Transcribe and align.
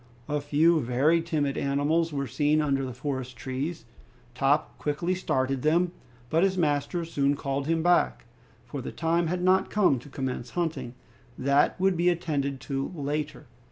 A 0.27 0.41
few 0.41 0.81
very 0.81 1.21
timid 1.21 1.59
animals 1.59 2.11
were 2.11 2.25
seen 2.25 2.59
under 2.59 2.83
the 2.83 2.91
forest 2.91 3.37
trees. 3.37 3.85
Top 4.33 4.75
quickly 4.79 5.13
started 5.13 5.61
them, 5.61 5.91
but 6.31 6.41
his 6.41 6.57
master 6.57 7.05
soon 7.05 7.35
called 7.35 7.67
him 7.67 7.83
back, 7.83 8.25
for 8.65 8.81
the 8.81 8.91
time 8.91 9.27
had 9.27 9.43
not 9.43 9.69
come 9.69 9.99
to 9.99 10.09
commence 10.09 10.49
hunting; 10.57 10.95
that 11.37 11.79
would 11.79 11.95
be 11.95 12.09
attended 12.09 12.59
to 12.61 12.91
later. 12.95 13.45